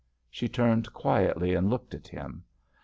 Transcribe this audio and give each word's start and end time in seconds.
She 0.31 0.49
turned 0.49 0.93
quietly 0.93 1.53
and 1.53 1.69
looked 1.69 1.93
at 1.93 2.07
him. 2.07 2.43